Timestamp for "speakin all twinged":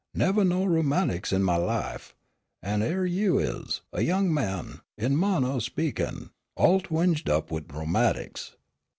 5.59-7.29